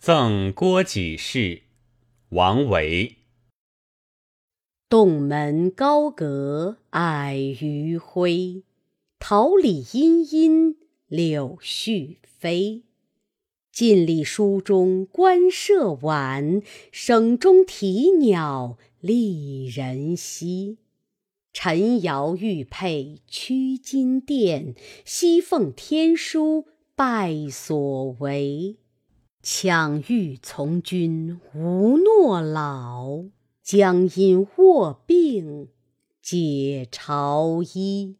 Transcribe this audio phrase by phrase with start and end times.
[0.00, 1.60] 赠郭几事，
[2.30, 3.18] 王维。
[4.88, 8.62] 洞门高阁矮余晖，
[9.18, 12.84] 桃李阴阴柳絮飞。
[13.70, 20.78] 尽历书中官舍晚，省中啼鸟丽人稀。
[21.52, 24.74] 陈瑶玉佩驱金殿，
[25.04, 26.64] 西凤天书
[26.96, 28.78] 拜所为。
[29.42, 33.24] 抢欲从军无诺老，
[33.62, 35.68] 将因卧病
[36.20, 38.16] 解朝衣。